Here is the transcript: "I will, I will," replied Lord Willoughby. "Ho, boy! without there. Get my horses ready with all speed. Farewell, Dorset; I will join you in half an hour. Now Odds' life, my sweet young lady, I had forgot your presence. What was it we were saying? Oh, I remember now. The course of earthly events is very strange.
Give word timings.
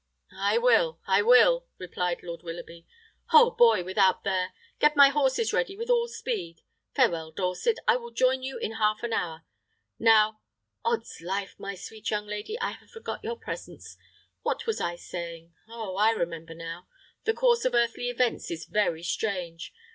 "I 0.35 0.57
will, 0.57 0.99
I 1.05 1.21
will," 1.21 1.67
replied 1.77 2.23
Lord 2.23 2.41
Willoughby. 2.41 2.87
"Ho, 3.25 3.51
boy! 3.51 3.83
without 3.83 4.23
there. 4.23 4.51
Get 4.79 4.95
my 4.95 5.09
horses 5.09 5.53
ready 5.53 5.75
with 5.77 5.91
all 5.91 6.07
speed. 6.07 6.61
Farewell, 6.95 7.31
Dorset; 7.31 7.77
I 7.87 7.97
will 7.97 8.09
join 8.09 8.41
you 8.41 8.57
in 8.57 8.71
half 8.77 9.03
an 9.03 9.13
hour. 9.13 9.43
Now 9.99 10.39
Odds' 10.83 11.21
life, 11.23 11.53
my 11.59 11.75
sweet 11.75 12.09
young 12.09 12.25
lady, 12.25 12.59
I 12.59 12.71
had 12.71 12.89
forgot 12.89 13.23
your 13.23 13.37
presence. 13.37 13.95
What 14.41 14.65
was 14.65 14.79
it 14.81 14.85
we 14.85 14.91
were 14.93 14.97
saying? 14.97 15.53
Oh, 15.69 15.97
I 15.97 16.09
remember 16.13 16.55
now. 16.55 16.87
The 17.25 17.35
course 17.35 17.63
of 17.63 17.75
earthly 17.75 18.09
events 18.09 18.49
is 18.49 18.65
very 18.65 19.03
strange. 19.03 19.71